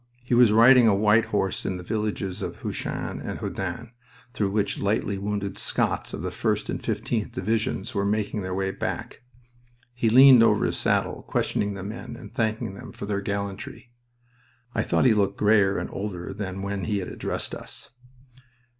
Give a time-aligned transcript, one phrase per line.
[0.23, 3.91] He was riding a white horse in the villages of Heuchin and Houdain,
[4.33, 8.71] through which lightly wounded Scots of the 1st and 15th Divisions were making their way
[8.71, 9.21] back.
[9.93, 13.91] He leaned over his saddle, questioning the men and thanking them for their gallantry.
[14.73, 17.91] I thought he looked grayer and older than when he had addressed us.